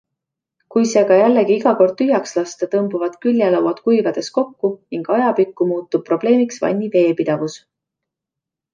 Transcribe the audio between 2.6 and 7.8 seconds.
tõmbuvad küljelauad kuivades kokku ning ajapikku muutub probleemiks vanni veepidavus.